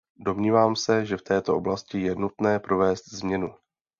Domnívám 0.19 0.75
se, 0.75 1.05
že 1.05 1.17
v 1.17 1.21
této 1.21 1.55
oblasti 1.57 2.01
je 2.01 2.15
nutné 2.15 2.59
provést 2.59 3.13
změnu. 3.13 3.55